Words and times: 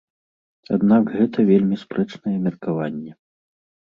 Аднак 0.77 1.11
гэта 1.17 1.43
вельмі 1.49 1.77
спрэчнае 1.81 2.33
меркаванне. 2.47 3.13